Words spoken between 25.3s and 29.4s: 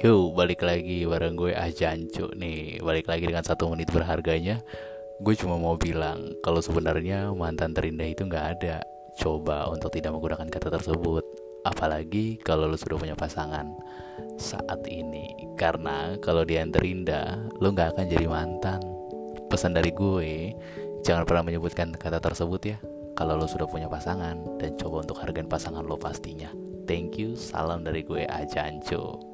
pasangan lo pastinya. Thank you, salam dari gue ah Ajancu